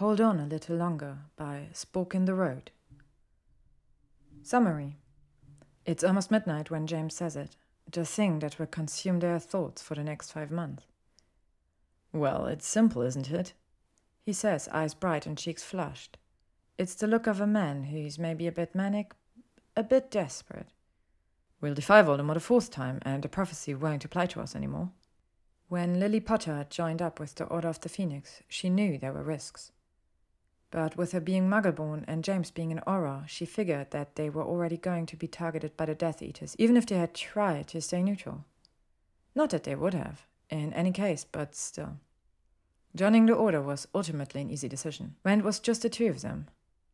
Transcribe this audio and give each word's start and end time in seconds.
Hold 0.00 0.18
On 0.18 0.40
a 0.40 0.46
Little 0.46 0.76
Longer 0.76 1.18
by 1.36 1.68
Spork 1.74 2.14
in 2.14 2.24
the 2.24 2.32
Road. 2.32 2.70
Summary 4.42 4.96
It's 5.84 6.02
almost 6.02 6.30
midnight 6.30 6.70
when 6.70 6.86
James 6.86 7.14
says 7.14 7.36
it, 7.36 7.54
the 7.92 8.06
thing 8.06 8.38
that 8.38 8.58
will 8.58 8.64
consume 8.64 9.20
their 9.20 9.38
thoughts 9.38 9.82
for 9.82 9.94
the 9.94 10.02
next 10.02 10.32
five 10.32 10.50
months. 10.50 10.84
Well, 12.14 12.46
it's 12.46 12.66
simple, 12.66 13.02
isn't 13.02 13.30
it? 13.30 13.52
He 14.24 14.32
says, 14.32 14.70
eyes 14.72 14.94
bright 14.94 15.26
and 15.26 15.36
cheeks 15.36 15.62
flushed. 15.62 16.16
It's 16.78 16.94
the 16.94 17.06
look 17.06 17.26
of 17.26 17.38
a 17.38 17.46
man 17.46 17.82
who's 17.82 18.18
maybe 18.18 18.46
a 18.46 18.52
bit 18.52 18.74
manic, 18.74 19.12
a 19.76 19.82
bit 19.82 20.10
desperate. 20.10 20.68
We'll 21.60 21.74
defy 21.74 22.02
Voldemort 22.02 22.36
a 22.36 22.40
fourth 22.40 22.70
time, 22.70 23.00
and 23.02 23.22
the 23.22 23.28
prophecy 23.28 23.74
won't 23.74 24.06
apply 24.06 24.28
to 24.28 24.40
us 24.40 24.56
anymore. 24.56 24.92
When 25.68 26.00
Lily 26.00 26.20
Potter 26.20 26.66
joined 26.70 27.02
up 27.02 27.20
with 27.20 27.34
the 27.34 27.44
Order 27.44 27.68
of 27.68 27.82
the 27.82 27.90
Phoenix, 27.90 28.42
she 28.48 28.70
knew 28.70 28.96
there 28.96 29.12
were 29.12 29.22
risks. 29.22 29.72
But 30.70 30.96
with 30.96 31.12
her 31.12 31.20
being 31.20 31.48
Muggleborn 31.48 32.04
and 32.06 32.22
James 32.22 32.50
being 32.50 32.70
an 32.70 32.82
Auror, 32.86 33.26
she 33.28 33.44
figured 33.44 33.90
that 33.90 34.14
they 34.14 34.30
were 34.30 34.44
already 34.44 34.76
going 34.76 35.06
to 35.06 35.16
be 35.16 35.26
targeted 35.26 35.76
by 35.76 35.86
the 35.86 35.94
Death 35.94 36.22
Eaters, 36.22 36.54
even 36.58 36.76
if 36.76 36.86
they 36.86 36.96
had 36.96 37.14
tried 37.14 37.66
to 37.68 37.80
stay 37.80 38.02
neutral. 38.02 38.44
Not 39.34 39.50
that 39.50 39.64
they 39.64 39.74
would 39.74 39.94
have, 39.94 40.26
in 40.48 40.72
any 40.72 40.92
case, 40.92 41.24
but 41.24 41.56
still. 41.56 41.96
Joining 42.94 43.26
the 43.26 43.34
Order 43.34 43.62
was 43.62 43.88
ultimately 43.94 44.40
an 44.42 44.50
easy 44.50 44.68
decision, 44.68 45.16
when 45.22 45.40
it 45.40 45.44
was 45.44 45.60
just 45.60 45.82
the 45.82 45.88
two 45.88 46.06
of 46.06 46.22
them. 46.22 46.48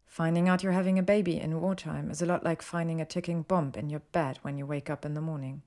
Finding 0.06 0.48
out 0.48 0.62
you're 0.62 0.72
having 0.72 0.98
a 0.98 1.02
baby 1.02 1.38
in 1.38 1.60
wartime 1.60 2.10
is 2.10 2.22
a 2.22 2.26
lot 2.26 2.44
like 2.44 2.62
finding 2.62 3.00
a 3.00 3.04
ticking 3.04 3.42
bomb 3.42 3.72
in 3.76 3.90
your 3.90 4.00
bed 4.12 4.38
when 4.42 4.56
you 4.56 4.64
wake 4.64 4.88
up 4.88 5.04
in 5.04 5.14
the 5.14 5.20
morning. 5.20 5.62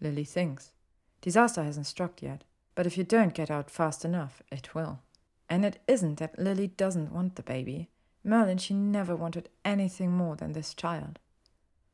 Lily 0.00 0.24
thinks. 0.24 0.72
Disaster 1.20 1.62
hasn't 1.62 1.86
struck 1.86 2.22
yet, 2.22 2.44
but 2.74 2.86
if 2.86 2.96
you 2.96 3.04
don't 3.04 3.34
get 3.34 3.50
out 3.50 3.70
fast 3.70 4.04
enough, 4.04 4.42
it 4.50 4.74
will. 4.74 5.00
And 5.48 5.64
it 5.64 5.80
isn't 5.86 6.18
that 6.18 6.38
Lily 6.38 6.68
doesn't 6.68 7.12
want 7.12 7.36
the 7.36 7.42
baby. 7.42 7.88
Merlin, 8.22 8.58
she 8.58 8.74
never 8.74 9.16
wanted 9.16 9.48
anything 9.64 10.12
more 10.12 10.36
than 10.36 10.52
this 10.52 10.74
child. 10.74 11.18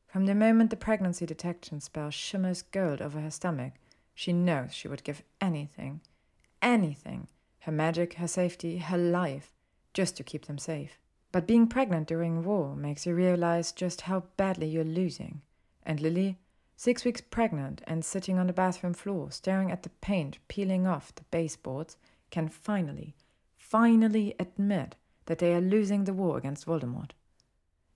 From 0.07 0.25
the 0.25 0.35
moment 0.35 0.69
the 0.69 0.75
pregnancy 0.75 1.25
detection 1.25 1.81
spell 1.81 2.09
shimmers 2.09 2.61
gold 2.61 3.01
over 3.01 3.21
her 3.21 3.31
stomach, 3.31 3.73
she 4.13 4.33
knows 4.33 4.73
she 4.73 4.87
would 4.87 5.03
give 5.03 5.23
anything, 5.41 6.01
anything 6.61 7.27
her 7.65 7.71
magic, 7.71 8.13
her 8.13 8.27
safety, 8.27 8.77
her 8.77 8.97
life 8.97 9.51
just 9.91 10.15
to 10.15 10.23
keep 10.23 10.45
them 10.45 10.59
safe. 10.59 10.99
But 11.31 11.47
being 11.47 11.67
pregnant 11.67 12.07
during 12.07 12.43
war 12.43 12.75
makes 12.75 13.07
you 13.07 13.15
realize 13.15 13.71
just 13.71 14.01
how 14.01 14.25
badly 14.37 14.67
you're 14.67 14.83
losing. 14.83 15.41
And 15.83 15.99
Lily, 15.99 16.37
six 16.75 17.03
weeks 17.03 17.21
pregnant 17.21 17.81
and 17.87 18.05
sitting 18.05 18.37
on 18.37 18.45
the 18.45 18.53
bathroom 18.53 18.93
floor 18.93 19.31
staring 19.31 19.71
at 19.71 19.81
the 19.81 19.89
paint 19.89 20.37
peeling 20.47 20.85
off 20.85 21.15
the 21.15 21.23
baseboards, 21.31 21.97
can 22.29 22.49
finally, 22.49 23.15
finally 23.75 24.33
admit 24.39 24.95
that 25.25 25.39
they 25.39 25.53
are 25.53 25.59
losing 25.59 26.05
the 26.05 26.13
war 26.13 26.37
against 26.37 26.65
Voldemort. 26.65 27.11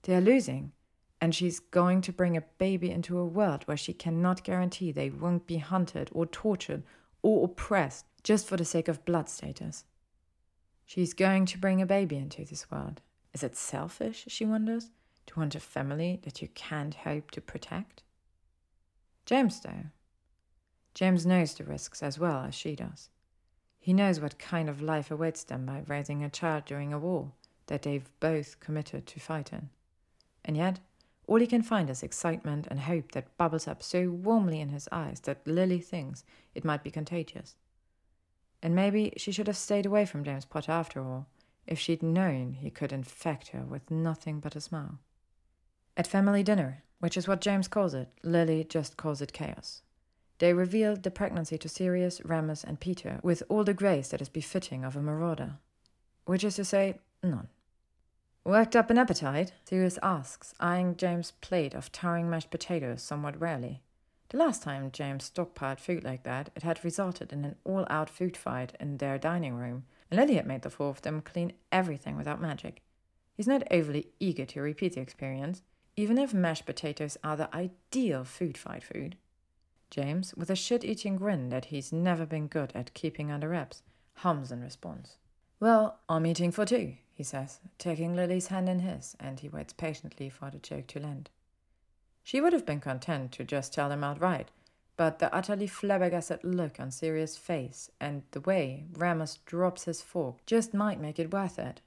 They 0.03 0.13
are 0.13 0.19
losing, 0.19 0.73
and 1.21 1.33
she's 1.33 1.61
going 1.61 2.01
to 2.01 2.11
bring 2.11 2.35
a 2.35 2.43
baby 2.57 2.91
into 2.91 3.17
a 3.17 3.25
world 3.25 3.63
where 3.63 3.77
she 3.77 3.93
cannot 3.93 4.43
guarantee 4.43 4.91
they 4.91 5.09
won't 5.09 5.47
be 5.47 5.55
hunted 5.55 6.09
or 6.11 6.25
tortured 6.25 6.83
or 7.21 7.45
oppressed 7.45 8.05
just 8.23 8.45
for 8.45 8.57
the 8.57 8.65
sake 8.65 8.89
of 8.89 9.05
blood 9.05 9.29
status. 9.29 9.85
She's 10.85 11.13
going 11.13 11.45
to 11.45 11.57
bring 11.57 11.81
a 11.81 11.85
baby 11.85 12.17
into 12.17 12.43
this 12.43 12.69
world. 12.69 12.99
Is 13.33 13.41
it 13.41 13.55
selfish, 13.55 14.25
she 14.27 14.45
wonders, 14.45 14.91
to 15.27 15.39
want 15.39 15.55
a 15.55 15.61
family 15.61 16.19
that 16.23 16.41
you 16.41 16.49
can't 16.55 16.93
hope 16.93 17.31
to 17.31 17.39
protect? 17.39 18.03
James, 19.25 19.61
though. 19.61 19.85
James 20.93 21.25
knows 21.25 21.53
the 21.53 21.63
risks 21.63 22.03
as 22.03 22.19
well 22.19 22.43
as 22.43 22.53
she 22.53 22.75
does. 22.75 23.09
He 23.89 23.93
knows 23.93 24.19
what 24.19 24.37
kind 24.37 24.69
of 24.69 24.83
life 24.83 25.09
awaits 25.09 25.43
them 25.43 25.65
by 25.65 25.81
raising 25.87 26.23
a 26.23 26.29
child 26.29 26.65
during 26.65 26.93
a 26.93 26.99
war 26.99 27.31
that 27.65 27.81
they've 27.81 28.07
both 28.19 28.59
committed 28.59 29.07
to 29.07 29.19
fight 29.19 29.51
in. 29.51 29.71
And 30.45 30.55
yet, 30.55 30.79
all 31.25 31.39
he 31.39 31.47
can 31.47 31.63
find 31.63 31.89
is 31.89 32.03
excitement 32.03 32.67
and 32.69 32.81
hope 32.81 33.13
that 33.13 33.35
bubbles 33.35 33.67
up 33.67 33.81
so 33.81 34.11
warmly 34.11 34.61
in 34.61 34.69
his 34.69 34.87
eyes 34.91 35.21
that 35.21 35.41
Lily 35.47 35.79
thinks 35.79 36.23
it 36.53 36.63
might 36.63 36.83
be 36.83 36.91
contagious. 36.91 37.55
And 38.61 38.75
maybe 38.75 39.11
she 39.17 39.31
should 39.31 39.47
have 39.47 39.57
stayed 39.57 39.87
away 39.87 40.05
from 40.05 40.23
James 40.23 40.45
Potter 40.45 40.71
after 40.71 41.01
all, 41.01 41.25
if 41.65 41.79
she'd 41.79 42.03
known 42.03 42.53
he 42.53 42.69
could 42.69 42.93
infect 42.93 43.47
her 43.47 43.63
with 43.63 43.89
nothing 43.89 44.39
but 44.39 44.55
a 44.55 44.61
smile. 44.61 44.99
At 45.97 46.05
family 46.05 46.43
dinner, 46.43 46.83
which 46.99 47.17
is 47.17 47.27
what 47.27 47.41
James 47.41 47.67
calls 47.67 47.95
it, 47.95 48.09
Lily 48.21 48.63
just 48.63 48.97
calls 48.97 49.19
it 49.19 49.33
chaos. 49.33 49.81
They 50.39 50.53
revealed 50.53 51.03
the 51.03 51.11
pregnancy 51.11 51.57
to 51.57 51.69
Sirius, 51.69 52.21
Remus, 52.23 52.63
and 52.63 52.79
Peter 52.79 53.19
with 53.21 53.43
all 53.49 53.63
the 53.63 53.73
grace 53.73 54.09
that 54.09 54.21
is 54.21 54.29
befitting 54.29 54.83
of 54.83 54.95
a 54.95 55.01
marauder. 55.01 55.57
Which 56.25 56.43
is 56.43 56.55
to 56.55 56.65
say, 56.65 56.99
none. 57.21 57.49
Worked 58.45 58.75
up 58.75 58.89
an 58.89 58.97
appetite? 58.97 59.51
Sirius 59.65 59.99
asks, 60.01 60.53
eyeing 60.59 60.95
James' 60.95 61.31
plate 61.41 61.73
of 61.73 61.91
towering 61.91 62.29
mashed 62.29 62.51
potatoes 62.51 63.03
somewhat 63.03 63.39
rarely. 63.39 63.81
The 64.29 64.37
last 64.37 64.63
time 64.63 64.91
James 64.91 65.29
stockpiled 65.29 65.79
food 65.79 66.03
like 66.03 66.23
that, 66.23 66.51
it 66.55 66.63
had 66.63 66.85
resulted 66.85 67.33
in 67.33 67.43
an 67.43 67.55
all 67.65 67.85
out 67.89 68.09
food 68.09 68.37
fight 68.37 68.77
in 68.79 68.97
their 68.97 69.17
dining 69.17 69.55
room, 69.55 69.83
and 70.09 70.19
Lily 70.19 70.35
had 70.35 70.47
made 70.47 70.61
the 70.61 70.69
four 70.69 70.89
of 70.89 71.01
them 71.01 71.21
clean 71.21 71.51
everything 71.71 72.15
without 72.15 72.41
magic. 72.41 72.81
He's 73.33 73.47
not 73.47 73.63
overly 73.71 74.07
eager 74.19 74.45
to 74.45 74.61
repeat 74.61 74.93
the 74.93 75.01
experience, 75.01 75.63
even 75.97 76.17
if 76.17 76.33
mashed 76.33 76.65
potatoes 76.65 77.17
are 77.23 77.35
the 77.35 77.53
ideal 77.53 78.23
food 78.23 78.57
fight 78.57 78.83
food. 78.83 79.17
James, 79.89 80.33
with 80.35 80.49
a 80.49 80.55
shit 80.55 80.83
eating 80.83 81.15
grin 81.15 81.49
that 81.49 81.65
he's 81.65 81.91
never 81.91 82.25
been 82.25 82.47
good 82.47 82.71
at 82.75 82.93
keeping 82.93 83.31
under 83.31 83.49
wraps, 83.49 83.81
hums 84.15 84.51
in 84.51 84.61
response. 84.61 85.17
Well, 85.59 85.99
I'm 86.07 86.25
eating 86.25 86.51
for 86.51 86.65
two, 86.65 86.95
he 87.13 87.23
says, 87.23 87.59
taking 87.77 88.15
Lily's 88.15 88.47
hand 88.47 88.69
in 88.69 88.79
his, 88.79 89.15
and 89.19 89.39
he 89.39 89.49
waits 89.49 89.73
patiently 89.73 90.29
for 90.29 90.49
the 90.49 90.59
joke 90.59 90.87
to 90.87 90.99
land. 90.99 91.29
She 92.23 92.39
would 92.39 92.53
have 92.53 92.65
been 92.65 92.79
content 92.79 93.31
to 93.33 93.43
just 93.43 93.73
tell 93.73 93.91
him 93.91 94.03
outright, 94.03 94.51
but 94.95 95.19
the 95.19 95.33
utterly 95.33 95.65
flabbergasted 95.65 96.43
look 96.43 96.79
on 96.79 96.91
Sirius' 96.91 97.37
face 97.37 97.89
and 97.99 98.23
the 98.31 98.41
way 98.41 98.85
Remus 98.93 99.39
drops 99.45 99.85
his 99.85 100.01
fork 100.01 100.45
just 100.45 100.73
might 100.73 100.99
make 100.99 101.17
it 101.19 101.33
worth 101.33 101.57
it. 101.57 101.81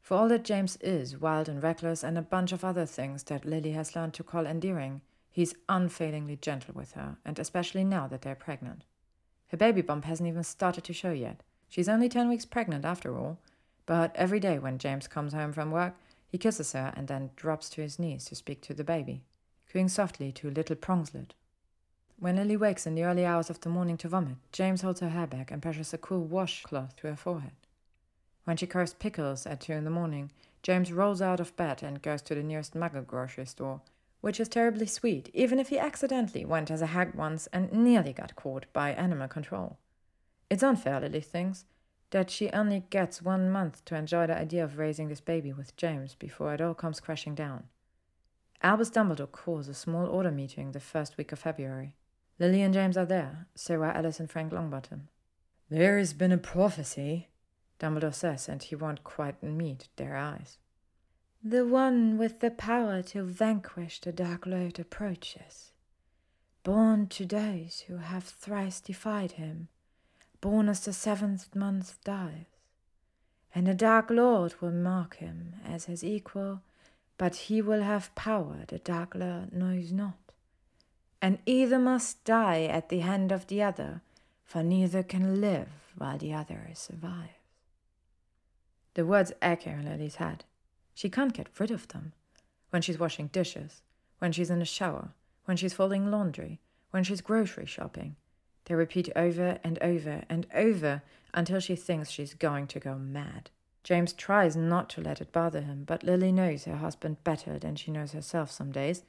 For 0.00 0.16
all 0.16 0.28
that 0.28 0.44
James 0.44 0.76
is 0.76 1.18
wild 1.18 1.48
and 1.48 1.62
reckless 1.62 2.04
and 2.04 2.16
a 2.16 2.22
bunch 2.22 2.52
of 2.52 2.64
other 2.64 2.86
things 2.86 3.24
that 3.24 3.44
Lily 3.44 3.72
has 3.72 3.96
learned 3.96 4.14
to 4.14 4.22
call 4.22 4.46
endearing, 4.46 5.00
he's 5.34 5.54
unfailingly 5.68 6.36
gentle 6.36 6.72
with 6.74 6.92
her, 6.92 7.18
and 7.26 7.38
especially 7.38 7.84
now 7.84 8.06
that 8.06 8.22
they're 8.22 8.34
pregnant. 8.34 8.84
Her 9.48 9.58
baby 9.58 9.82
bump 9.82 10.06
hasn't 10.06 10.28
even 10.28 10.44
started 10.44 10.84
to 10.84 10.94
show 10.94 11.12
yet. 11.12 11.42
She's 11.68 11.88
only 11.88 12.08
ten 12.08 12.30
weeks 12.30 12.46
pregnant 12.46 12.86
after 12.86 13.18
all, 13.18 13.38
but 13.84 14.14
every 14.16 14.40
day 14.40 14.58
when 14.58 14.78
James 14.78 15.08
comes 15.08 15.34
home 15.34 15.52
from 15.52 15.70
work, 15.70 15.94
he 16.28 16.38
kisses 16.38 16.72
her 16.72 16.94
and 16.96 17.08
then 17.08 17.30
drops 17.36 17.68
to 17.70 17.82
his 17.82 17.98
knees 17.98 18.24
to 18.26 18.34
speak 18.34 18.62
to 18.62 18.74
the 18.74 18.84
baby 18.84 19.22
cooing 19.74 19.88
softly 19.88 20.30
to 20.30 20.48
little 20.50 20.76
Prongslet. 20.76 21.32
When 22.20 22.36
Lily 22.36 22.56
wakes 22.56 22.86
in 22.86 22.94
the 22.94 23.02
early 23.02 23.26
hours 23.26 23.50
of 23.50 23.60
the 23.60 23.68
morning 23.68 23.96
to 23.98 24.08
vomit, 24.08 24.36
James 24.52 24.82
holds 24.82 25.00
her 25.00 25.08
hair 25.08 25.26
back 25.26 25.50
and 25.50 25.60
pressures 25.60 25.92
a 25.92 25.98
cool 25.98 26.22
washcloth 26.24 26.94
to 26.96 27.08
her 27.08 27.16
forehead. 27.16 27.54
When 28.44 28.56
she 28.56 28.68
craves 28.68 28.94
pickles 28.94 29.46
at 29.46 29.62
two 29.62 29.72
in 29.72 29.82
the 29.82 29.90
morning, 29.90 30.30
James 30.62 30.92
rolls 30.92 31.20
out 31.20 31.40
of 31.40 31.56
bed 31.56 31.82
and 31.82 32.00
goes 32.00 32.22
to 32.22 32.36
the 32.36 32.44
nearest 32.44 32.74
muggle 32.74 33.04
grocery 33.04 33.46
store, 33.46 33.80
which 34.24 34.40
is 34.40 34.48
terribly 34.48 34.86
sweet, 34.86 35.28
even 35.34 35.58
if 35.58 35.68
he 35.68 35.78
accidentally 35.78 36.46
went 36.46 36.70
as 36.70 36.80
a 36.80 36.86
hag 36.86 37.14
once 37.14 37.46
and 37.52 37.70
nearly 37.70 38.10
got 38.10 38.34
caught 38.34 38.64
by 38.72 38.90
animal 38.92 39.28
control. 39.28 39.76
It's 40.48 40.62
unfair, 40.62 40.98
Lily 40.98 41.20
thinks, 41.20 41.66
that 42.08 42.30
she 42.30 42.48
only 42.48 42.84
gets 42.88 43.20
one 43.20 43.50
month 43.50 43.84
to 43.84 43.94
enjoy 43.94 44.26
the 44.26 44.38
idea 44.38 44.64
of 44.64 44.78
raising 44.78 45.08
this 45.08 45.20
baby 45.20 45.52
with 45.52 45.76
James 45.76 46.14
before 46.14 46.54
it 46.54 46.62
all 46.62 46.72
comes 46.72 47.00
crashing 47.00 47.34
down. 47.34 47.64
Albus 48.62 48.88
Dumbledore 48.88 49.30
calls 49.30 49.68
a 49.68 49.74
small 49.74 50.06
order 50.06 50.30
meeting 50.30 50.72
the 50.72 50.80
first 50.80 51.18
week 51.18 51.30
of 51.30 51.38
February. 51.38 51.94
Lily 52.38 52.62
and 52.62 52.72
James 52.72 52.96
are 52.96 53.04
there, 53.04 53.46
so 53.54 53.74
are 53.82 53.92
Alice 53.92 54.20
and 54.20 54.30
Frank 54.30 54.54
Longbottom. 54.54 55.08
There 55.68 55.98
has 55.98 56.14
been 56.14 56.32
a 56.32 56.38
prophecy, 56.38 57.28
Dumbledore 57.78 58.14
says, 58.14 58.48
and 58.48 58.62
he 58.62 58.74
won't 58.74 59.04
quite 59.04 59.42
meet 59.42 59.88
their 59.96 60.16
eyes. 60.16 60.56
The 61.46 61.66
one 61.66 62.16
with 62.16 62.40
the 62.40 62.50
power 62.50 63.02
to 63.02 63.22
vanquish 63.22 64.00
the 64.00 64.12
Dark 64.12 64.46
Lord 64.46 64.78
approaches. 64.78 65.72
Born 66.62 67.06
to 67.08 67.26
those 67.26 67.84
who 67.86 67.98
have 67.98 68.24
thrice 68.24 68.80
defied 68.80 69.32
him, 69.32 69.68
born 70.40 70.70
as 70.70 70.80
the 70.86 70.94
seventh 70.94 71.54
month 71.54 72.02
dies. 72.02 72.46
And 73.54 73.66
the 73.66 73.74
Dark 73.74 74.08
Lord 74.08 74.54
will 74.62 74.72
mark 74.72 75.16
him 75.16 75.56
as 75.64 75.84
his 75.84 76.02
equal 76.02 76.62
but 77.16 77.36
he 77.36 77.62
will 77.62 77.82
have 77.82 78.14
power 78.14 78.64
the 78.66 78.78
Dark 78.78 79.14
Lord 79.14 79.52
knows 79.52 79.92
not. 79.92 80.18
And 81.22 81.38
either 81.46 81.78
must 81.78 82.24
die 82.24 82.64
at 82.64 82.88
the 82.88 83.00
hand 83.00 83.32
of 83.32 83.46
the 83.46 83.62
other, 83.62 84.02
for 84.44 84.62
neither 84.62 85.02
can 85.02 85.40
live 85.40 85.68
while 85.96 86.18
the 86.18 86.34
other 86.34 86.68
survives. 86.74 87.30
The 88.94 89.06
words 89.06 89.32
echo 89.40 89.70
in 89.70 89.84
Lily's 89.84 90.16
head. 90.16 90.44
She 90.94 91.10
can't 91.10 91.34
get 91.34 91.48
rid 91.58 91.70
of 91.70 91.88
them. 91.88 92.12
When 92.70 92.82
she's 92.82 92.98
washing 92.98 93.28
dishes, 93.28 93.82
when 94.18 94.32
she's 94.32 94.50
in 94.50 94.58
the 94.58 94.64
shower, 94.64 95.10
when 95.44 95.56
she's 95.56 95.74
folding 95.74 96.10
laundry, 96.10 96.60
when 96.90 97.04
she's 97.04 97.20
grocery 97.20 97.66
shopping. 97.66 98.16
They 98.64 98.74
repeat 98.74 99.10
over 99.14 99.58
and 99.62 99.78
over 99.82 100.22
and 100.28 100.46
over 100.54 101.02
until 101.34 101.60
she 101.60 101.76
thinks 101.76 102.10
she's 102.10 102.34
going 102.34 102.66
to 102.68 102.80
go 102.80 102.96
mad. 102.96 103.50
James 103.82 104.12
tries 104.14 104.56
not 104.56 104.88
to 104.90 105.02
let 105.02 105.20
it 105.20 105.32
bother 105.32 105.60
him, 105.60 105.84
but 105.84 106.02
Lily 106.02 106.32
knows 106.32 106.64
her 106.64 106.76
husband 106.76 107.22
better 107.22 107.58
than 107.58 107.76
she 107.76 107.90
knows 107.90 108.12
herself 108.12 108.50
some 108.50 108.72
days, 108.72 109.02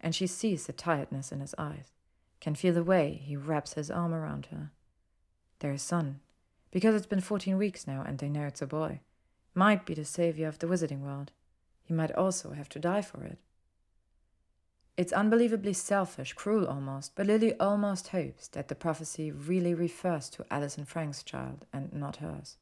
and 0.00 0.14
she 0.14 0.26
sees 0.26 0.66
the 0.66 0.72
tiredness 0.72 1.30
in 1.30 1.40
his 1.40 1.54
eyes, 1.58 1.92
can 2.40 2.54
feel 2.54 2.72
the 2.72 2.82
way 2.82 3.20
he 3.22 3.36
wraps 3.36 3.74
his 3.74 3.90
arm 3.90 4.14
around 4.14 4.46
her. 4.46 4.70
Their 5.58 5.76
son, 5.76 6.20
because 6.70 6.94
it's 6.94 7.06
been 7.06 7.20
fourteen 7.20 7.58
weeks 7.58 7.86
now 7.86 8.02
and 8.06 8.18
they 8.18 8.30
know 8.30 8.46
it's 8.46 8.62
a 8.62 8.66
boy, 8.66 9.00
might 9.54 9.84
be 9.84 9.94
the 9.94 10.04
savior 10.04 10.48
of 10.48 10.58
the 10.58 10.66
wizarding 10.66 11.00
world. 11.00 11.32
He 11.82 11.92
might 11.92 12.12
also 12.12 12.52
have 12.52 12.68
to 12.70 12.78
die 12.78 13.02
for 13.02 13.24
it. 13.24 13.38
It's 14.96 15.12
unbelievably 15.12 15.72
selfish, 15.72 16.34
cruel 16.34 16.66
almost, 16.66 17.14
but 17.14 17.26
Lily 17.26 17.58
almost 17.58 18.08
hopes 18.08 18.48
that 18.48 18.68
the 18.68 18.74
prophecy 18.74 19.30
really 19.30 19.72
refers 19.72 20.28
to 20.30 20.44
Alice 20.50 20.76
and 20.76 20.86
Frank's 20.86 21.22
child 21.22 21.66
and 21.72 21.92
not 21.92 22.16
hers. 22.16 22.56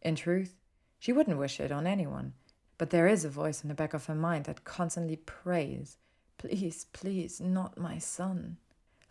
In 0.00 0.14
truth, 0.14 0.54
she 0.98 1.12
wouldn't 1.12 1.38
wish 1.38 1.58
it 1.58 1.72
on 1.72 1.86
anyone, 1.86 2.34
but 2.78 2.90
there 2.90 3.08
is 3.08 3.24
a 3.24 3.28
voice 3.28 3.62
in 3.62 3.68
the 3.68 3.74
back 3.74 3.92
of 3.92 4.06
her 4.06 4.14
mind 4.14 4.44
that 4.44 4.64
constantly 4.64 5.16
prays, 5.16 5.96
Please, 6.38 6.86
please, 6.92 7.40
not 7.40 7.78
my 7.78 7.98
son. 7.98 8.56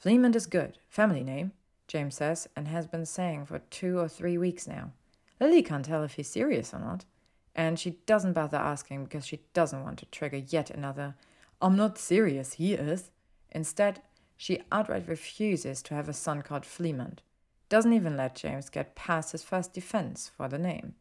Fleamont 0.04 0.36
is 0.36 0.46
good, 0.46 0.78
family 0.90 1.24
name, 1.24 1.52
James 1.88 2.16
says, 2.16 2.48
and 2.56 2.68
has 2.68 2.88
been 2.88 3.06
saying 3.06 3.46
for 3.46 3.60
two 3.60 4.00
or 4.00 4.08
three 4.08 4.38
weeks 4.38 4.68
now. 4.68 4.92
Lily 5.42 5.64
can't 5.64 5.84
tell 5.84 6.04
if 6.04 6.14
he's 6.14 6.30
serious 6.30 6.74
or 6.74 6.80
not, 6.80 7.04
and 7.56 7.78
she 7.78 7.98
doesn't 8.06 8.34
bother 8.34 8.58
asking 8.58 9.04
because 9.04 9.26
she 9.26 9.42
doesn't 9.54 9.84
want 9.84 10.00
to 10.00 10.06
trigger 10.06 10.38
yet 10.38 10.70
another 10.70 11.16
I'm 11.62 11.76
not 11.76 11.98
serious, 11.98 12.54
he 12.54 12.74
is. 12.74 13.12
Instead, 13.52 14.02
she 14.36 14.64
outright 14.72 15.08
refuses 15.08 15.84
to 15.84 15.94
have 15.94 16.10
a 16.10 16.14
son 16.14 16.42
called 16.42 16.64
Fleamont. 16.64 17.20
Doesn't 17.70 17.94
even 17.94 18.18
let 18.18 18.36
James 18.36 18.70
get 18.70 18.96
past 18.96 19.32
his 19.32 19.44
first 19.44 19.74
defense 19.74 20.32
for 20.36 20.48
the 20.48 20.58
name. 20.58 20.96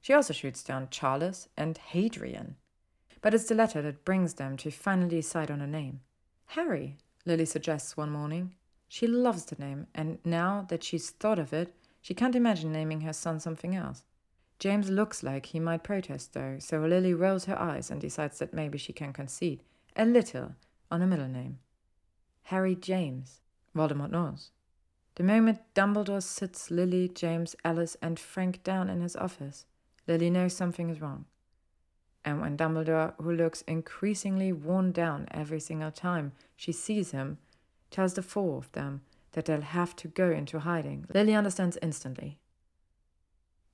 She 0.00 0.14
also 0.14 0.32
shoots 0.32 0.62
down 0.62 0.88
Charles 0.90 1.48
and 1.56 1.76
Hadrian. 1.76 2.56
But 3.20 3.34
it's 3.34 3.44
the 3.44 3.54
latter 3.54 3.82
that 3.82 4.04
brings 4.04 4.34
them 4.34 4.56
to 4.58 4.70
finally 4.70 5.16
decide 5.16 5.50
on 5.50 5.60
a 5.60 5.66
name. 5.66 6.00
Harry, 6.46 6.96
Lily 7.26 7.44
suggests 7.44 7.96
one 7.96 8.10
morning. 8.10 8.54
She 8.88 9.06
loves 9.06 9.44
the 9.44 9.56
name, 9.56 9.86
and 9.94 10.18
now 10.24 10.64
that 10.70 10.82
she's 10.82 11.10
thought 11.10 11.38
of 11.38 11.52
it, 11.52 11.74
she 12.00 12.14
can't 12.14 12.34
imagine 12.34 12.72
naming 12.72 13.02
her 13.02 13.12
son 13.12 13.40
something 13.40 13.74
else. 13.74 14.04
James 14.58 14.90
looks 14.90 15.22
like 15.22 15.46
he 15.46 15.60
might 15.60 15.84
protest, 15.84 16.32
though, 16.32 16.56
so 16.58 16.80
Lily 16.80 17.14
rolls 17.14 17.44
her 17.44 17.58
eyes 17.58 17.90
and 17.90 18.00
decides 18.00 18.38
that 18.38 18.52
maybe 18.52 18.76
she 18.76 18.92
can 18.92 19.12
concede 19.12 19.62
a 19.94 20.04
little 20.04 20.54
on 20.90 21.02
a 21.02 21.06
middle 21.06 21.28
name. 21.28 21.58
Harry 22.44 22.74
James, 22.74 23.40
Voldemort 23.76 24.10
knows. 24.10 24.50
The 25.14 25.22
moment 25.22 25.60
Dumbledore 25.74 26.22
sits 26.22 26.70
Lily, 26.70 27.08
James, 27.08 27.54
Alice, 27.64 27.96
and 28.00 28.18
Frank 28.18 28.62
down 28.62 28.88
in 28.88 29.00
his 29.00 29.16
office, 29.16 29.66
Lily 30.06 30.30
knows 30.30 30.54
something 30.54 30.88
is 30.90 31.00
wrong. 31.00 31.26
And 32.24 32.40
when 32.40 32.56
Dumbledore, 32.56 33.14
who 33.20 33.32
looks 33.32 33.62
increasingly 33.62 34.52
worn 34.52 34.92
down 34.92 35.26
every 35.30 35.60
single 35.60 35.90
time 35.90 36.32
she 36.56 36.72
sees 36.72 37.10
him, 37.10 37.38
tells 37.90 38.14
the 38.14 38.22
four 38.22 38.58
of 38.58 38.70
them 38.72 39.02
that 39.32 39.44
they'll 39.44 39.60
have 39.60 39.94
to 39.96 40.08
go 40.08 40.30
into 40.30 40.60
hiding, 40.60 41.06
Lily 41.12 41.34
understands 41.34 41.78
instantly. 41.82 42.38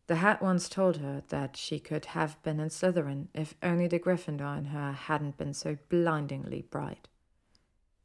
The 0.06 0.16
hat 0.16 0.42
once 0.42 0.68
told 0.68 0.98
her 0.98 1.22
that 1.28 1.56
she 1.56 1.80
could 1.80 2.06
have 2.06 2.42
been 2.42 2.60
in 2.60 2.68
Slytherin 2.68 3.28
if 3.32 3.54
only 3.62 3.86
the 3.86 3.98
Gryffindor 3.98 4.58
in 4.58 4.66
her 4.66 4.92
hadn't 4.92 5.38
been 5.38 5.54
so 5.54 5.78
blindingly 5.88 6.62
bright. 6.62 7.08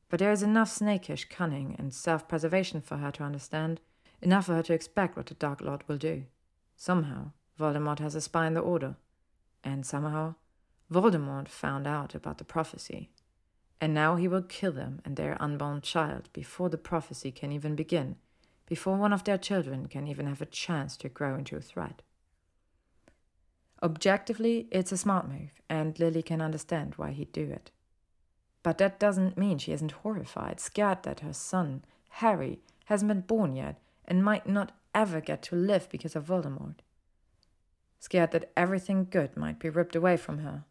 But 0.07 0.19
there 0.19 0.31
is 0.31 0.41
enough 0.41 0.69
snakish 0.69 1.25
cunning 1.29 1.75
and 1.77 1.93
self 1.93 2.27
preservation 2.27 2.81
for 2.81 2.97
her 2.97 3.11
to 3.11 3.23
understand, 3.23 3.81
enough 4.21 4.45
for 4.45 4.55
her 4.55 4.63
to 4.63 4.73
expect 4.73 5.17
what 5.17 5.25
the 5.25 5.33
Dark 5.33 5.61
Lord 5.61 5.83
will 5.87 5.97
do. 5.97 6.23
Somehow, 6.77 7.31
Voldemort 7.59 7.99
has 7.99 8.15
a 8.15 8.21
spy 8.21 8.47
in 8.47 8.53
the 8.53 8.61
Order, 8.61 8.95
and 9.63 9.85
somehow, 9.85 10.35
Voldemort 10.91 11.49
found 11.49 11.85
out 11.85 12.15
about 12.15 12.37
the 12.37 12.45
prophecy. 12.45 13.11
And 13.81 13.93
now 13.93 14.15
he 14.15 14.27
will 14.27 14.41
kill 14.41 14.71
them 14.71 15.01
and 15.05 15.15
their 15.15 15.41
unborn 15.41 15.81
child 15.81 16.29
before 16.33 16.69
the 16.69 16.77
prophecy 16.77 17.31
can 17.31 17.51
even 17.51 17.75
begin 17.75 18.17
before 18.69 18.95
one 18.95 19.11
of 19.11 19.23
their 19.23 19.37
children 19.37 19.87
can 19.87 20.07
even 20.07 20.27
have 20.27 20.41
a 20.41 20.45
chance 20.45 20.95
to 20.95 21.09
grow 21.09 21.35
into 21.35 21.57
a 21.57 21.61
threat. 21.61 22.03
Objectively, 23.81 24.67
it's 24.71 24.91
a 24.91 24.97
smart 24.97 25.27
move, 25.27 25.59
and 25.67 25.99
Lily 25.99 26.21
can 26.21 26.39
understand 26.41 26.93
why 26.95 27.11
he'd 27.11 27.31
do 27.31 27.49
it. 27.49 27.71
But 28.61 28.77
that 28.77 28.99
doesn't 28.99 29.37
mean 29.37 29.57
she 29.57 29.71
isn't 29.71 30.03
horrified, 30.03 30.59
scared 30.59 31.03
that 31.03 31.21
her 31.21 31.33
son, 31.33 31.83
Harry, 32.09 32.59
hasn't 32.85 33.07
been 33.07 33.21
born 33.21 33.55
yet 33.55 33.81
and 34.05 34.23
might 34.23 34.47
not 34.47 34.71
ever 34.93 35.19
get 35.19 35.41
to 35.43 35.55
live 35.55 35.89
because 35.89 36.15
of 36.15 36.25
Voldemort. 36.25 36.75
Scared 37.99 38.31
that 38.31 38.51
everything 38.55 39.07
good 39.09 39.35
might 39.35 39.59
be 39.59 39.69
ripped 39.69 39.95
away 39.95 40.17
from 40.17 40.39
her. 40.39 40.65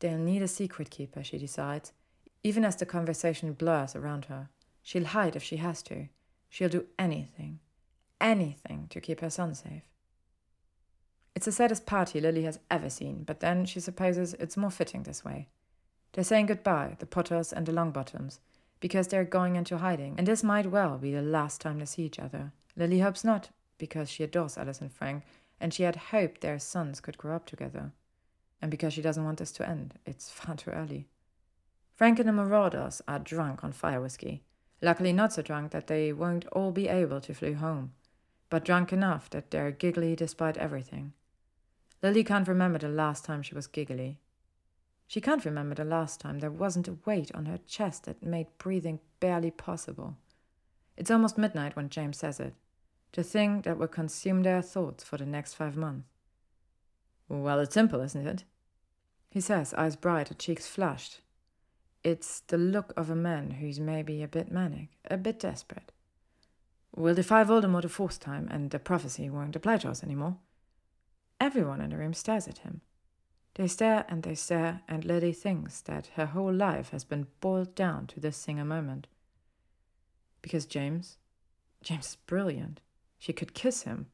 They'll 0.00 0.18
need 0.18 0.42
a 0.42 0.48
secret 0.48 0.90
keeper, 0.90 1.22
she 1.22 1.38
decides, 1.38 1.92
even 2.42 2.64
as 2.64 2.76
the 2.76 2.86
conversation 2.86 3.52
blurs 3.52 3.96
around 3.96 4.26
her. 4.26 4.48
She'll 4.82 5.06
hide 5.06 5.36
if 5.36 5.42
she 5.42 5.56
has 5.56 5.82
to, 5.84 6.08
She'll 6.54 6.68
do 6.68 6.86
anything, 7.00 7.58
anything 8.20 8.86
to 8.90 9.00
keep 9.00 9.18
her 9.22 9.28
son 9.28 9.56
safe. 9.56 9.82
It's 11.34 11.46
the 11.46 11.50
saddest 11.50 11.84
party 11.84 12.20
Lily 12.20 12.44
has 12.44 12.60
ever 12.70 12.88
seen, 12.88 13.24
but 13.24 13.40
then 13.40 13.64
she 13.64 13.80
supposes 13.80 14.34
it's 14.34 14.56
more 14.56 14.70
fitting 14.70 15.02
this 15.02 15.24
way. 15.24 15.48
They're 16.12 16.22
saying 16.22 16.46
goodbye, 16.46 16.94
the 17.00 17.06
Potters 17.06 17.52
and 17.52 17.66
the 17.66 17.72
Longbottoms, 17.72 18.38
because 18.78 19.08
they're 19.08 19.24
going 19.24 19.56
into 19.56 19.78
hiding, 19.78 20.14
and 20.16 20.28
this 20.28 20.44
might 20.44 20.70
well 20.70 20.96
be 20.96 21.10
the 21.10 21.22
last 21.22 21.60
time 21.60 21.80
they 21.80 21.86
see 21.86 22.04
each 22.04 22.20
other. 22.20 22.52
Lily 22.76 23.00
hopes 23.00 23.24
not, 23.24 23.48
because 23.76 24.08
she 24.08 24.22
adores 24.22 24.56
Alice 24.56 24.80
and 24.80 24.92
Frank, 24.92 25.24
and 25.58 25.74
she 25.74 25.82
had 25.82 25.96
hoped 25.96 26.40
their 26.40 26.60
sons 26.60 27.00
could 27.00 27.18
grow 27.18 27.34
up 27.34 27.46
together. 27.46 27.90
And 28.60 28.70
because 28.70 28.92
she 28.92 29.02
doesn't 29.02 29.24
want 29.24 29.38
this 29.38 29.52
to 29.52 29.68
end, 29.68 29.94
it's 30.06 30.30
far 30.30 30.56
too 30.56 30.70
early. 30.70 31.06
Frank 31.94 32.18
and 32.18 32.28
the 32.28 32.32
Marauders 32.32 33.02
are 33.06 33.18
drunk 33.18 33.62
on 33.62 33.72
fire 33.72 34.00
whiskey. 34.00 34.42
Luckily, 34.82 35.12
not 35.12 35.32
so 35.32 35.42
drunk 35.42 35.70
that 35.70 35.86
they 35.86 36.12
won't 36.12 36.46
all 36.48 36.72
be 36.72 36.88
able 36.88 37.20
to 37.20 37.34
flee 37.34 37.52
home, 37.52 37.92
but 38.50 38.64
drunk 38.64 38.92
enough 38.92 39.30
that 39.30 39.50
they're 39.50 39.70
giggly 39.70 40.16
despite 40.16 40.56
everything. 40.56 41.12
Lily 42.02 42.24
can't 42.24 42.48
remember 42.48 42.78
the 42.78 42.88
last 42.88 43.24
time 43.24 43.42
she 43.42 43.54
was 43.54 43.66
giggly. 43.66 44.18
She 45.06 45.20
can't 45.20 45.44
remember 45.44 45.74
the 45.74 45.84
last 45.84 46.20
time 46.20 46.38
there 46.38 46.50
wasn't 46.50 46.88
a 46.88 46.98
weight 47.06 47.30
on 47.34 47.46
her 47.46 47.58
chest 47.66 48.04
that 48.04 48.22
made 48.22 48.46
breathing 48.58 49.00
barely 49.20 49.50
possible. 49.50 50.16
It's 50.96 51.10
almost 51.10 51.38
midnight 51.38 51.76
when 51.76 51.88
James 51.88 52.18
says 52.18 52.40
it. 52.40 52.54
The 53.12 53.22
thing 53.22 53.62
that 53.62 53.78
will 53.78 53.88
consume 53.88 54.42
their 54.42 54.62
thoughts 54.62 55.04
for 55.04 55.16
the 55.16 55.26
next 55.26 55.54
five 55.54 55.76
months. 55.76 56.08
Well, 57.42 57.60
it's 57.60 57.74
simple, 57.74 58.00
isn't 58.00 58.26
it? 58.26 58.44
He 59.30 59.40
says, 59.40 59.74
eyes 59.74 59.96
bright, 59.96 60.28
her 60.28 60.34
cheeks 60.34 60.66
flushed, 60.66 61.20
it's 62.04 62.40
the 62.40 62.58
look 62.58 62.92
of 62.98 63.08
a 63.08 63.16
man 63.16 63.52
who's 63.52 63.80
maybe 63.80 64.22
a 64.22 64.28
bit 64.28 64.52
manic, 64.52 64.90
a 65.10 65.16
bit 65.16 65.40
desperate. 65.40 65.90
We'll 66.94 67.14
defy 67.14 67.42
Voldemort 67.44 67.84
a 67.84 67.88
fourth 67.88 68.20
time, 68.20 68.46
and 68.50 68.70
the 68.70 68.78
prophecy 68.78 69.30
won't 69.30 69.56
apply 69.56 69.78
to 69.78 69.88
us 69.88 70.04
any 70.04 70.14
more. 70.14 70.36
Everyone 71.40 71.80
in 71.80 71.90
the 71.90 71.96
room 71.96 72.12
stares 72.12 72.46
at 72.46 72.58
him. 72.58 72.82
They 73.54 73.68
stare 73.68 74.04
and 74.08 74.22
they 74.22 74.34
stare, 74.34 74.82
and 74.86 75.04
Lily 75.04 75.32
thinks 75.32 75.80
that 75.82 76.10
her 76.14 76.26
whole 76.26 76.52
life 76.52 76.90
has 76.90 77.04
been 77.04 77.26
boiled 77.40 77.74
down 77.74 78.06
to 78.08 78.20
this 78.20 78.36
single 78.36 78.66
moment. 78.66 79.06
Because 80.42 80.66
James, 80.66 81.16
James 81.82 82.06
is 82.06 82.16
brilliant. 82.26 82.80
She 83.18 83.32
could 83.32 83.54
kiss 83.54 83.82
him. 83.82 84.06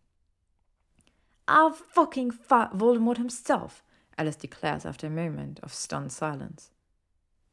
I'll 1.50 1.72
fucking 1.72 2.30
fight 2.30 2.78
Voldemort 2.78 3.16
himself, 3.16 3.82
Alice 4.16 4.36
declares 4.36 4.86
after 4.86 5.08
a 5.08 5.10
moment 5.10 5.58
of 5.64 5.74
stunned 5.74 6.12
silence. 6.12 6.70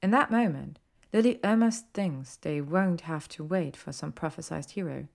In 0.03 0.11
that 0.11 0.29
moment, 0.29 0.77
Lily 1.11 1.43
almost 1.43 1.87
thinks 1.95 2.35
they 2.35 2.61
won't 2.61 3.01
have 3.01 3.27
to 3.29 3.43
wait 3.43 3.75
for 3.75 3.91
some 3.91 4.11
prophesied 4.11 4.69
hero. 4.69 5.07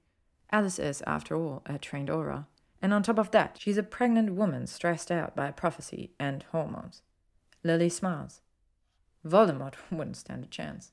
Alice 0.50 0.80
is, 0.80 1.00
after 1.06 1.36
all, 1.36 1.62
a 1.64 1.78
trained 1.78 2.08
Auror, 2.08 2.46
And 2.82 2.92
on 2.92 3.04
top 3.04 3.20
of 3.20 3.30
that, 3.30 3.56
she's 3.60 3.78
a 3.78 3.84
pregnant 3.84 4.34
woman 4.34 4.66
stressed 4.66 5.12
out 5.12 5.36
by 5.36 5.52
prophecy 5.52 6.10
and 6.18 6.42
hormones. 6.50 7.02
Lily 7.62 7.88
smiles. 7.88 8.40
Voldemort 9.24 9.74
wouldn't 9.92 10.16
stand 10.16 10.42
a 10.42 10.48
chance. 10.48 10.90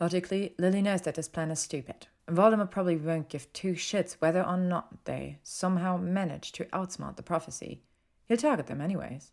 Logically, 0.00 0.54
Lily 0.58 0.82
knows 0.82 1.02
that 1.02 1.16
this 1.16 1.28
plan 1.28 1.50
is 1.50 1.58
stupid. 1.58 2.06
Voldemort 2.28 2.70
probably 2.70 2.96
won't 2.96 3.28
give 3.28 3.52
two 3.52 3.72
shits 3.72 4.14
whether 4.14 4.44
or 4.44 4.56
not 4.56 5.04
they 5.04 5.38
somehow 5.42 5.96
manage 5.96 6.52
to 6.52 6.64
outsmart 6.66 7.16
the 7.16 7.22
prophecy. 7.22 7.80
He'll 8.26 8.36
target 8.36 8.66
them 8.66 8.80
anyways. 8.80 9.32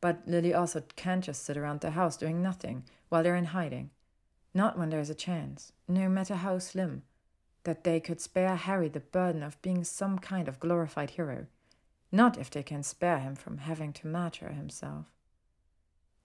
But 0.00 0.22
Lily 0.26 0.54
also 0.54 0.82
can't 0.94 1.24
just 1.24 1.44
sit 1.44 1.56
around 1.56 1.80
the 1.80 1.92
house 1.92 2.16
doing 2.16 2.42
nothing 2.42 2.84
while 3.08 3.22
they're 3.22 3.34
in 3.34 3.46
hiding. 3.46 3.90
Not 4.54 4.78
when 4.78 4.90
there's 4.90 5.10
a 5.10 5.14
chance, 5.14 5.72
no 5.88 6.08
matter 6.08 6.36
how 6.36 6.58
slim, 6.58 7.02
that 7.64 7.84
they 7.84 7.98
could 7.98 8.20
spare 8.20 8.54
Harry 8.54 8.88
the 8.88 9.00
burden 9.00 9.42
of 9.42 9.60
being 9.62 9.82
some 9.84 10.18
kind 10.18 10.46
of 10.46 10.60
glorified 10.60 11.10
hero. 11.10 11.46
Not 12.12 12.38
if 12.38 12.50
they 12.50 12.62
can 12.62 12.82
spare 12.82 13.18
him 13.18 13.34
from 13.34 13.58
having 13.58 13.92
to 13.94 14.06
martyr 14.06 14.50
himself. 14.50 15.06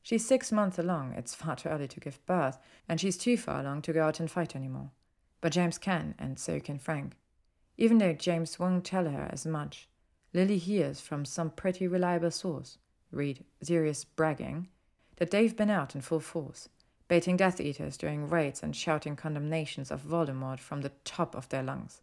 She's 0.03 0.27
six 0.27 0.51
months 0.51 0.77
along, 0.77 1.13
it's 1.13 1.33
far 1.33 1.55
too 1.55 1.69
early 1.69 1.87
to 1.87 1.99
give 2.01 2.23
birth, 2.25 2.59
and 2.89 2.99
she's 2.99 3.17
too 3.17 3.37
far 3.37 3.61
along 3.61 3.83
to 3.83 3.93
go 3.93 4.03
out 4.03 4.19
and 4.19 4.29
fight 4.29 4.53
any 4.53 4.67
more. 4.67 4.91
But 5.39 5.53
James 5.53 5.77
can, 5.77 6.13
and 6.19 6.37
so 6.37 6.59
can 6.59 6.77
Frank. 6.77 7.13
Even 7.77 7.97
though 7.97 8.13
James 8.13 8.59
won't 8.59 8.83
tell 8.83 9.05
her 9.05 9.29
as 9.31 9.45
much, 9.45 9.87
Lily 10.33 10.57
hears 10.57 10.99
from 10.99 11.23
some 11.23 11.49
pretty 11.49 11.87
reliable 11.87 12.31
source, 12.31 12.77
read 13.11 13.45
Sirius 13.61 14.03
bragging, 14.03 14.67
that 15.17 15.31
they've 15.31 15.55
been 15.55 15.69
out 15.69 15.95
in 15.95 16.01
full 16.01 16.19
force, 16.19 16.67
baiting 17.07 17.37
Death 17.37 17.61
Eaters 17.61 17.95
during 17.95 18.27
raids 18.27 18.61
and 18.61 18.75
shouting 18.75 19.15
condemnations 19.15 19.89
of 19.89 20.01
Voldemort 20.03 20.59
from 20.59 20.81
the 20.81 20.91
top 21.05 21.33
of 21.33 21.47
their 21.47 21.63
lungs. 21.63 22.01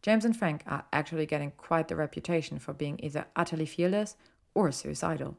James 0.00 0.24
and 0.24 0.36
Frank 0.36 0.62
are 0.66 0.84
actually 0.92 1.26
getting 1.26 1.50
quite 1.52 1.88
the 1.88 1.96
reputation 1.96 2.58
for 2.60 2.72
being 2.72 3.00
either 3.02 3.26
utterly 3.34 3.66
fearless 3.66 4.16
or 4.54 4.70
suicidal. 4.70 5.36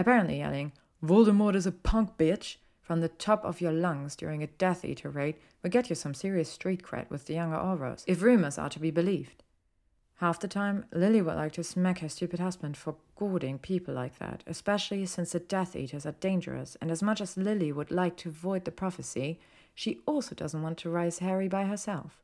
Apparently 0.00 0.38
yelling, 0.38 0.72
Voldemort 1.04 1.54
is 1.54 1.66
a 1.66 1.72
punk 1.72 2.16
bitch, 2.16 2.56
from 2.80 3.02
the 3.02 3.08
top 3.10 3.44
of 3.44 3.60
your 3.60 3.70
lungs 3.70 4.16
during 4.16 4.42
a 4.42 4.46
Death 4.46 4.82
Eater 4.82 5.10
raid 5.10 5.34
will 5.62 5.68
get 5.68 5.90
you 5.90 5.94
some 5.94 6.14
serious 6.14 6.48
street 6.48 6.82
cred 6.82 7.10
with 7.10 7.26
the 7.26 7.34
younger 7.34 7.58
Aurors, 7.58 8.02
if 8.06 8.22
rumors 8.22 8.56
are 8.56 8.70
to 8.70 8.78
be 8.78 8.90
believed. 8.90 9.42
Half 10.14 10.40
the 10.40 10.48
time, 10.48 10.86
Lily 10.90 11.20
would 11.20 11.36
like 11.36 11.52
to 11.52 11.62
smack 11.62 11.98
her 11.98 12.08
stupid 12.08 12.40
husband 12.40 12.78
for 12.78 12.96
goading 13.14 13.58
people 13.58 13.92
like 13.92 14.18
that, 14.18 14.42
especially 14.46 15.04
since 15.04 15.32
the 15.32 15.38
Death 15.38 15.76
Eaters 15.76 16.06
are 16.06 16.12
dangerous, 16.12 16.78
and 16.80 16.90
as 16.90 17.02
much 17.02 17.20
as 17.20 17.36
Lily 17.36 17.70
would 17.70 17.90
like 17.90 18.16
to 18.16 18.30
void 18.30 18.64
the 18.64 18.70
prophecy, 18.70 19.38
she 19.74 20.00
also 20.06 20.34
doesn't 20.34 20.62
want 20.62 20.78
to 20.78 20.88
raise 20.88 21.18
Harry 21.18 21.46
by 21.46 21.64
herself. 21.64 22.22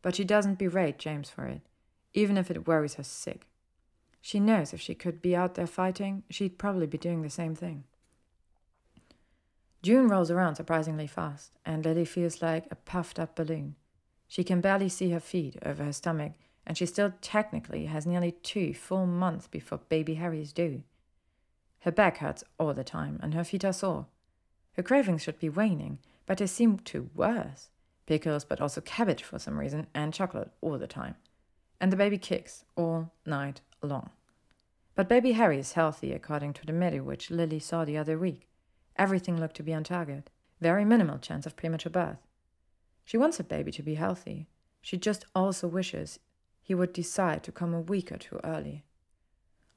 But 0.00 0.14
she 0.14 0.24
doesn't 0.24 0.58
berate 0.58 0.98
James 0.98 1.28
for 1.28 1.44
it, 1.44 1.60
even 2.14 2.38
if 2.38 2.50
it 2.50 2.66
worries 2.66 2.94
her 2.94 3.04
sick. 3.04 3.46
She 4.26 4.40
knows 4.40 4.72
if 4.72 4.80
she 4.80 4.94
could 4.94 5.20
be 5.20 5.36
out 5.36 5.54
there 5.54 5.66
fighting, 5.66 6.22
she'd 6.30 6.56
probably 6.56 6.86
be 6.86 6.96
doing 6.96 7.20
the 7.20 7.28
same 7.28 7.54
thing. 7.54 7.84
June 9.82 10.08
rolls 10.08 10.30
around 10.30 10.54
surprisingly 10.54 11.06
fast, 11.06 11.58
and 11.66 11.84
Lily 11.84 12.06
feels 12.06 12.40
like 12.40 12.64
a 12.70 12.74
puffed 12.74 13.18
up 13.18 13.36
balloon. 13.36 13.74
She 14.26 14.42
can 14.42 14.62
barely 14.62 14.88
see 14.88 15.10
her 15.10 15.20
feet 15.20 15.58
over 15.62 15.84
her 15.84 15.92
stomach, 15.92 16.32
and 16.66 16.78
she 16.78 16.86
still 16.86 17.12
technically 17.20 17.84
has 17.84 18.06
nearly 18.06 18.32
two 18.32 18.72
full 18.72 19.04
months 19.04 19.46
before 19.46 19.80
baby 19.90 20.14
Harry's 20.14 20.54
due. 20.54 20.84
Her 21.80 21.92
back 21.92 22.16
hurts 22.16 22.44
all 22.58 22.72
the 22.72 22.82
time, 22.82 23.20
and 23.22 23.34
her 23.34 23.44
feet 23.44 23.62
are 23.62 23.74
sore. 23.74 24.06
Her 24.72 24.82
cravings 24.82 25.22
should 25.22 25.38
be 25.38 25.50
waning, 25.50 25.98
but 26.24 26.38
they 26.38 26.46
seem 26.46 26.78
to 26.78 27.10
worse. 27.14 27.68
Pickles, 28.06 28.46
but 28.46 28.62
also 28.62 28.80
cabbage 28.80 29.22
for 29.22 29.38
some 29.38 29.60
reason, 29.60 29.86
and 29.94 30.14
chocolate 30.14 30.50
all 30.62 30.78
the 30.78 30.86
time. 30.86 31.16
And 31.78 31.92
the 31.92 31.98
baby 31.98 32.16
kicks 32.16 32.64
all 32.74 33.12
night 33.26 33.60
long. 33.84 34.10
But 34.94 35.08
baby 35.08 35.32
Harry 35.32 35.58
is 35.58 35.72
healthy 35.72 36.12
according 36.12 36.52
to 36.54 36.66
the 36.66 36.72
mediwitch 36.72 37.30
Lily 37.30 37.58
saw 37.58 37.84
the 37.84 37.98
other 37.98 38.18
week. 38.18 38.48
Everything 38.96 39.38
looked 39.38 39.56
to 39.56 39.62
be 39.62 39.74
on 39.74 39.82
target. 39.84 40.30
Very 40.60 40.84
minimal 40.84 41.18
chance 41.18 41.46
of 41.46 41.56
premature 41.56 41.90
birth. 41.90 42.26
She 43.04 43.18
wants 43.18 43.38
her 43.38 43.44
baby 43.44 43.72
to 43.72 43.82
be 43.82 43.94
healthy. 43.94 44.46
She 44.80 44.96
just 44.96 45.24
also 45.34 45.66
wishes 45.66 46.20
he 46.62 46.74
would 46.74 46.92
decide 46.92 47.42
to 47.42 47.52
come 47.52 47.74
a 47.74 47.80
week 47.80 48.12
or 48.12 48.16
two 48.16 48.40
early. 48.44 48.84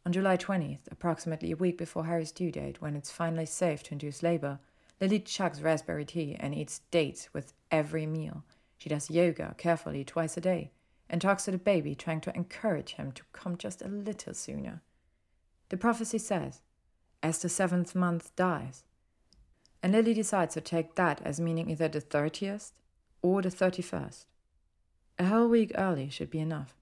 On 0.06 0.14
July 0.14 0.38
20th, 0.38 0.90
approximately 0.90 1.52
a 1.52 1.58
week 1.58 1.78
before 1.78 2.06
Harry's 2.06 2.32
due 2.32 2.52
date, 2.52 2.82
when 2.82 2.96
it's 2.96 3.12
finally 3.12 3.46
safe 3.46 3.84
to 3.84 3.94
induce 3.94 4.24
labor, 4.24 4.60
Lily 5.02 5.20
chugs 5.20 5.62
raspberry 5.62 6.06
tea 6.06 6.38
and 6.40 6.56
eats 6.56 6.80
dates 6.92 7.34
with 7.34 7.54
every 7.72 8.06
meal. 8.06 8.44
She 8.78 8.88
does 8.88 9.10
yoga 9.10 9.56
carefully 9.58 10.06
twice 10.06 10.38
a 10.38 10.42
day 10.42 10.72
and 11.10 11.22
talks 11.22 11.46
to 11.46 11.52
the 11.52 11.58
baby, 11.58 11.96
trying 11.96 12.22
to 12.22 12.36
encourage 12.36 12.94
him 12.94 13.12
to 13.14 13.24
come 13.34 13.58
just 13.58 13.82
a 13.82 13.88
little 13.88 14.34
sooner. 14.34 14.82
The 15.70 15.78
prophecy 15.78 16.18
says, 16.18 16.62
as 17.24 17.40
the 17.40 17.50
seventh 17.50 17.96
month 17.96 18.36
dies, 18.36 18.84
and 19.82 19.94
Lily 19.94 20.14
decides 20.14 20.54
to 20.56 20.62
take 20.62 20.96
that 20.96 21.22
as 21.24 21.40
meaning 21.40 21.70
either 21.70 21.88
the 21.88 22.02
30th 22.02 22.72
or 23.22 23.42
the 23.42 23.50
31st. 23.50 24.26
A 25.20 25.26
whole 25.26 25.48
week 25.48 25.72
early 25.76 26.10
should 26.10 26.30
be 26.30 26.40
enough, 26.40 26.76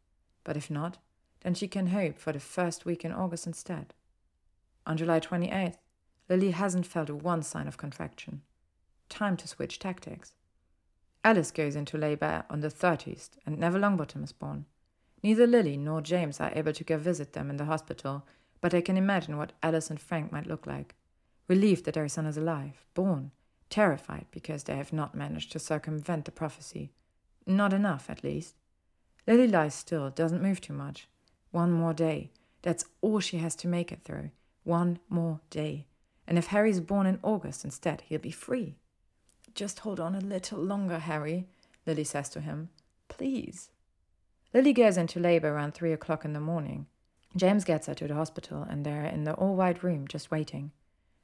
but 0.44 0.58
if 0.58 0.70
not, 0.70 0.98
then 1.42 1.54
she 1.54 1.68
can 1.68 1.88
hope 1.88 2.18
for 2.18 2.34
the 2.34 2.40
first 2.40 2.86
week 2.86 3.06
in 3.06 3.12
August 3.12 3.46
instead. 3.46 3.94
On 4.86 4.98
July 4.98 5.20
28th, 5.20 5.78
Lily 6.30 6.52
hasn't 6.52 6.86
felt 6.86 7.10
one 7.10 7.44
sign 7.44 7.68
of 7.68 7.78
contraction. 7.78 8.42
Time 9.10 9.38
to 9.38 9.48
switch 9.48 9.80
tactics. 9.80 10.34
Alice 11.26 11.50
goes 11.50 11.76
into 11.76 11.98
labor 11.98 12.46
on 12.52 12.60
the 12.60 12.68
30th, 12.68 13.32
and 13.48 13.58
Neville 13.58 13.82
Longbottom 13.82 14.24
is 14.24 14.32
born. 14.32 14.66
Neither 15.24 15.48
Lily 15.48 15.76
nor 15.76 16.00
James 16.00 16.40
are 16.40 16.52
able 16.54 16.72
to 16.74 16.84
go 16.84 17.00
visit 17.00 17.34
them 17.34 17.50
in 17.50 17.58
the 17.58 17.66
hospital, 17.66 18.28
but 18.62 18.76
I 18.76 18.82
can 18.82 18.96
imagine 18.96 19.36
what 19.36 19.54
Alice 19.64 19.90
and 19.90 20.00
Frank 20.00 20.32
might 20.32 20.46
look 20.46 20.68
like 20.68 20.94
relieved 21.48 21.86
that 21.86 21.96
their 21.96 22.08
son 22.08 22.28
is 22.28 22.38
alive, 22.38 22.86
born, 22.94 23.32
terrified 23.72 24.28
because 24.30 24.64
they 24.64 24.76
have 24.76 24.94
not 24.94 25.16
managed 25.16 25.52
to 25.54 25.60
circumvent 25.60 26.26
the 26.26 26.32
prophecy. 26.32 26.92
Not 27.48 27.74
enough, 27.74 28.08
at 28.08 28.24
least. 28.24 28.54
Lily 29.26 29.48
lies 29.48 29.74
still, 29.74 30.12
doesn't 30.12 30.44
move 30.44 30.62
too 30.62 30.74
much. 30.74 31.08
One 31.50 31.72
more 31.72 31.94
day. 31.94 32.30
That's 32.62 32.86
all 33.02 33.20
she 33.20 33.38
has 33.38 33.56
to 33.58 33.68
make 33.68 33.92
it 33.92 34.02
through. 34.04 34.30
One 34.64 35.00
more 35.10 35.40
day. 35.50 35.88
And 36.28 36.38
if 36.38 36.48
Harry's 36.48 36.80
born 36.80 37.08
in 37.08 37.20
August 37.24 37.66
instead, 37.66 38.04
he'll 38.06 38.20
be 38.20 38.32
free. 38.32 38.76
Just 39.56 39.80
hold 39.80 40.02
on 40.02 40.16
a 40.16 40.20
little 40.20 40.60
longer, 40.60 41.00
Harry, 41.00 41.48
Lily 41.88 42.04
says 42.04 42.28
to 42.30 42.42
him. 42.42 42.70
Please. 43.08 43.70
Lily 44.54 44.74
goes 44.74 44.98
into 44.98 45.20
labor 45.20 45.54
around 45.54 45.74
three 45.74 45.94
o'clock 45.94 46.26
in 46.26 46.34
the 46.34 46.42
morning. 46.42 46.88
James 47.38 47.64
gets 47.64 47.88
her 47.88 47.94
to 47.96 48.08
the 48.08 48.16
hospital, 48.16 48.64
and 48.70 48.86
they're 48.86 49.06
in 49.06 49.24
the 49.24 49.34
all 49.34 49.56
white 49.56 49.82
room 49.82 50.08
just 50.08 50.30
waiting. 50.30 50.72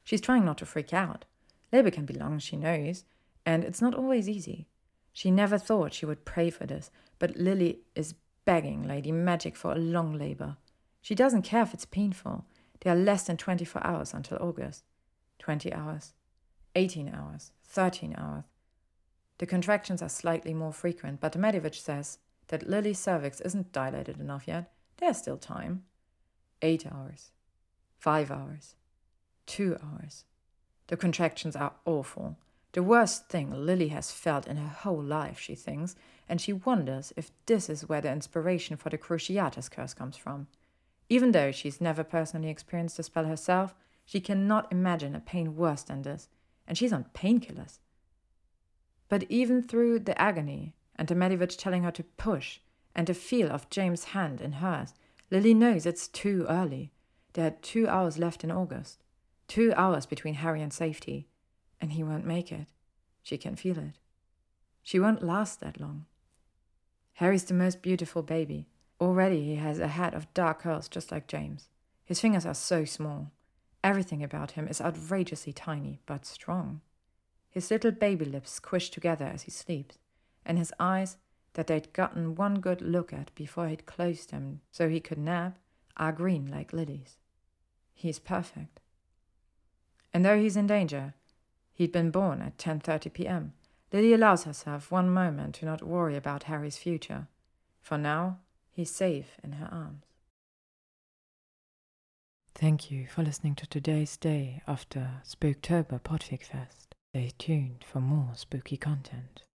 She's 0.04 0.22
trying 0.22 0.46
not 0.46 0.58
to 0.60 0.66
freak 0.66 0.94
out. 0.94 1.26
Labor 1.74 1.92
can 1.92 2.06
be 2.06 2.14
long, 2.14 2.40
she 2.40 2.56
knows, 2.56 3.04
and 3.46 3.66
it's 3.66 3.82
not 3.82 3.96
always 3.96 4.30
easy. 4.30 4.68
She 5.12 5.30
never 5.30 5.58
thought 5.58 5.94
she 5.94 6.06
would 6.06 6.24
pray 6.24 6.50
for 6.50 6.66
this, 6.66 6.90
but 7.20 7.36
Lily 7.36 7.80
is 7.96 8.16
begging 8.46 8.88
Lady 8.88 9.12
Magic 9.12 9.58
for 9.58 9.74
a 9.74 9.78
long 9.78 10.18
labor. 10.18 10.56
She 11.02 11.16
doesn't 11.16 11.42
care 11.42 11.64
if 11.64 11.74
it's 11.74 11.86
painful. 11.86 12.46
There 12.80 12.94
are 12.94 12.98
less 12.98 13.24
than 13.24 13.38
24 13.38 13.86
hours 13.86 14.14
until 14.14 14.38
August. 14.40 14.84
20 15.40 15.74
hours, 15.74 16.14
18 16.76 17.10
hours, 17.10 17.52
13 17.72 18.16
hours. 18.18 18.44
The 19.40 19.46
contractions 19.46 20.02
are 20.02 20.10
slightly 20.10 20.54
more 20.54 20.74
frequent, 20.74 21.20
but 21.20 21.38
Mediwitch 21.38 21.82
says 21.82 22.20
that 22.50 22.70
Lily's 22.70 23.00
cervix 23.00 23.42
isn't 23.42 23.72
dilated 23.72 24.20
enough 24.20 24.48
yet. 24.48 24.72
There's 24.98 25.18
still 25.18 25.38
time. 25.38 25.84
Eight 26.62 26.86
hours, 26.86 27.32
five 27.98 28.30
hours, 28.30 28.76
Two 29.46 29.78
hours. 29.84 30.24
The 30.88 30.96
contractions 30.96 31.58
are 31.58 31.74
awful. 31.86 32.38
The 32.72 32.84
worst 32.84 33.28
thing 33.28 33.52
Lily 33.52 33.90
has 33.90 34.12
felt 34.12 34.48
in 34.48 34.56
her 34.56 34.70
whole 34.70 35.04
life, 35.04 35.40
she 35.40 35.56
thinks, 35.56 35.96
and 36.30 36.40
she 36.40 36.54
wonders 36.54 37.12
if 37.18 37.32
this 37.48 37.70
is 37.70 37.90
where 37.90 38.00
the 38.00 38.12
inspiration 38.12 38.78
for 38.78 38.90
the 38.90 38.98
Cruciatus 38.98 39.70
curse 39.70 39.94
comes 39.94 40.16
from. 40.16 40.48
Even 41.10 41.34
though 41.34 41.52
she's 41.52 41.82
never 41.82 42.04
personally 42.06 42.50
experienced 42.50 42.96
the 42.96 43.04
spell 43.04 43.26
herself, 43.26 43.76
she 44.06 44.22
cannot 44.22 44.72
imagine 44.72 45.16
a 45.16 45.20
pain 45.20 45.58
worse 45.58 45.84
than 45.84 46.04
this, 46.04 46.30
and 46.68 46.78
she's 46.78 46.94
on 46.94 47.06
painkillers. 47.14 47.80
But 49.10 49.24
even 49.30 49.62
through 49.62 50.00
the 50.00 50.20
agony, 50.22 50.74
and 50.96 51.08
the 51.08 51.48
telling 51.48 51.84
her 51.84 51.92
to 51.92 52.04
push, 52.04 52.60
and 52.96 53.08
the 53.08 53.14
feel 53.14 53.52
of 53.52 53.70
James' 53.70 54.06
hand 54.06 54.42
in 54.42 54.54
hers, 54.54 54.94
Lily 55.30 55.54
knows 55.54 55.86
it's 55.86 56.08
too 56.08 56.46
early. 56.48 56.92
There 57.34 57.48
are 57.48 57.58
two 57.62 57.88
hours 57.88 58.18
left 58.18 58.44
in 58.44 58.52
August. 58.52 59.04
Two 59.48 59.74
hours 59.76 60.06
between 60.06 60.36
Harry 60.36 60.62
and 60.62 60.72
safety, 60.72 61.28
and 61.80 61.94
he 61.94 62.04
won't 62.04 62.26
make 62.26 62.52
it. 62.52 62.68
She 63.24 63.38
can 63.38 63.56
feel 63.56 63.78
it. 63.78 64.00
She 64.84 65.00
won't 65.00 65.24
last 65.24 65.60
that 65.60 65.80
long. 65.80 66.06
Harry's 67.16 67.44
the 67.44 67.54
most 67.54 67.82
beautiful 67.82 68.24
baby. 68.24 68.68
Already 69.00 69.44
he 69.44 69.56
has 69.56 69.80
a 69.80 69.88
head 69.88 70.14
of 70.14 70.34
dark 70.34 70.62
curls 70.62 70.88
just 70.88 71.12
like 71.12 71.28
James. 71.28 71.70
His 72.06 72.20
fingers 72.20 72.46
are 72.46 72.54
so 72.54 72.86
small. 72.86 73.32
Everything 73.84 74.24
about 74.24 74.52
him 74.52 74.68
is 74.68 74.82
outrageously 74.82 75.54
tiny, 75.54 76.00
but 76.06 76.26
strong. 76.26 76.82
His 77.50 77.70
little 77.72 77.92
baby 77.92 78.26
lips 78.26 78.52
squish 78.52 78.90
together 78.90 79.26
as 79.26 79.44
he 79.44 79.52
sleeps, 79.52 79.98
and 80.46 80.58
his 80.58 80.74
eyes, 80.80 81.18
that 81.54 81.68
they'd 81.68 81.92
gotten 81.92 82.36
one 82.36 82.60
good 82.60 82.82
look 82.82 83.12
at 83.12 83.34
before 83.36 83.68
he'd 83.68 83.86
closed 83.86 84.32
them 84.32 84.62
so 84.72 84.88
he 84.88 85.00
could 85.00 85.18
nap, 85.18 85.58
are 85.98 86.12
green 86.14 86.48
like 86.50 86.72
lilies. 86.72 87.18
He's 87.94 88.20
perfect. 88.20 88.80
And 90.14 90.24
though 90.24 90.40
he's 90.40 90.58
in 90.58 90.68
danger, 90.68 91.14
he'd 91.74 91.92
been 91.92 92.12
born 92.12 92.42
at 92.42 92.58
10:30 92.58 93.14
p.m. 93.14 93.54
Lily 93.92 94.14
allows 94.14 94.46
herself 94.46 94.92
one 94.92 95.10
moment 95.10 95.56
to 95.56 95.66
not 95.66 95.84
worry 95.84 96.16
about 96.16 96.44
Harry's 96.44 96.78
future. 96.78 97.28
For 97.82 97.98
now, 97.98 98.40
he's 98.70 98.90
safe 98.92 99.38
in 99.44 99.54
her 99.54 99.68
arms. 99.72 100.06
Thank 102.62 102.92
you 102.92 103.08
for 103.08 103.24
listening 103.24 103.56
to 103.56 103.66
today's 103.66 104.18
day 104.18 104.62
after 104.68 105.24
Spooktober 105.28 106.00
Podfic 106.00 106.44
Fest. 106.44 106.94
Stay 107.12 107.32
tuned 107.40 107.84
for 107.92 108.00
more 108.00 108.34
spooky 108.36 108.78
content. 108.78 109.42